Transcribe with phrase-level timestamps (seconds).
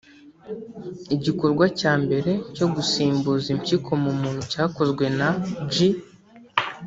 [1.15, 5.29] Igikorwa cya mbere cyo gusimbuza impyiko mu muntu cyakozwe na
[5.73, 5.75] J